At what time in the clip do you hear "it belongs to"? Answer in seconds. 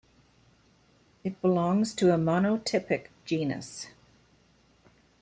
1.23-2.11